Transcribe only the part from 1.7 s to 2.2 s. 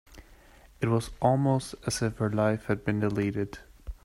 as if